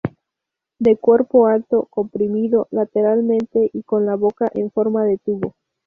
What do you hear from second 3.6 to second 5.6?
y con la boca en forma de tubo.